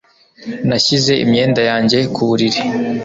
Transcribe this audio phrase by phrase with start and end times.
[0.67, 2.61] Nashyize imyenda yanjye ku buriri